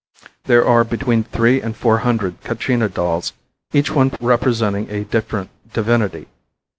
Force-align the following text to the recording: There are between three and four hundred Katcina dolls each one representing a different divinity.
There 0.45 0.65
are 0.65 0.83
between 0.83 1.23
three 1.23 1.61
and 1.61 1.77
four 1.77 1.99
hundred 1.99 2.41
Katcina 2.41 2.89
dolls 2.89 3.33
each 3.71 3.91
one 3.91 4.11
representing 4.19 4.89
a 4.89 5.03
different 5.05 5.51
divinity. 5.73 6.25